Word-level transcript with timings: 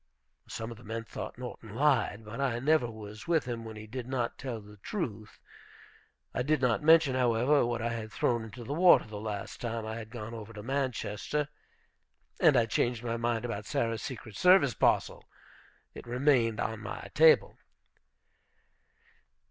Some 0.47 0.71
of 0.71 0.77
the 0.77 0.83
men 0.83 1.03
thought 1.03 1.37
Norton 1.37 1.75
lied. 1.75 2.25
But 2.25 2.41
I 2.41 2.57
never 2.57 2.89
was 2.89 3.27
with 3.27 3.45
him 3.47 3.63
when 3.63 3.75
he 3.75 3.85
did 3.85 4.07
not 4.07 4.39
tell 4.39 4.59
the 4.59 4.77
truth. 4.77 5.39
I 6.33 6.41
did 6.41 6.59
not 6.59 6.81
mention, 6.81 7.13
however, 7.13 7.63
what 7.67 7.83
I 7.83 7.89
had 7.93 8.11
thrown 8.11 8.43
into 8.43 8.63
the 8.63 8.73
water 8.73 9.05
the 9.05 9.19
last 9.21 9.61
time 9.61 9.85
I 9.85 9.97
had 9.97 10.09
gone 10.09 10.33
over 10.33 10.53
to 10.53 10.63
Manchester. 10.63 11.49
And 12.39 12.57
I 12.57 12.65
changed 12.65 13.03
my 13.03 13.17
mind 13.17 13.45
about 13.45 13.67
Sarah's 13.67 14.01
"secret 14.01 14.35
service" 14.35 14.73
parcel. 14.73 15.23
It 15.93 16.07
remained 16.07 16.59
on 16.59 16.79
my 16.79 17.11
table. 17.13 17.59